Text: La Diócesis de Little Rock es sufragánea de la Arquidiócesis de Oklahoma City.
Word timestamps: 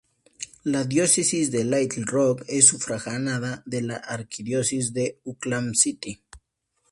La 0.65 0.83
Diócesis 0.83 1.51
de 1.51 1.63
Little 1.63 2.05
Rock 2.07 2.43
es 2.47 2.65
sufragánea 2.69 3.61
de 3.67 3.83
la 3.83 3.97
Arquidiócesis 3.97 4.93
de 4.93 5.19
Oklahoma 5.25 5.75
City. 5.75 6.19